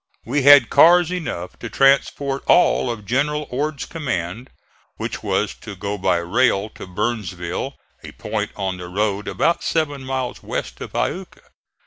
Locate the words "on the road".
8.55-9.27